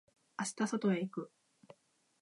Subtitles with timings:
[0.39, 1.31] 明日外へ行く。